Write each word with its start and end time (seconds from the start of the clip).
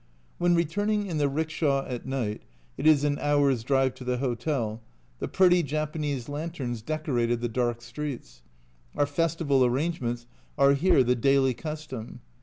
When 0.39 0.55
returning 0.55 1.05
in 1.05 1.19
the 1.19 1.29
rickshaw 1.29 1.85
at 1.85 2.07
night 2.07 2.41
(it 2.75 2.87
is 2.87 3.03
an 3.03 3.19
hour's 3.19 3.63
drive 3.63 3.93
to 3.93 4.03
the 4.03 4.17
hotel) 4.17 4.81
the 5.19 5.27
pretty 5.27 5.61
Japanese 5.61 6.27
lanterns 6.27 6.81
decorated 6.81 7.39
the 7.39 7.47
dark 7.47 7.83
streets. 7.83 8.41
Our 8.97 9.05
festival 9.05 9.63
arrangements 9.63 10.25
are 10.57 10.73
here 10.73 11.03
the 11.03 11.15
daily 11.15 11.53
custom. 11.53 12.21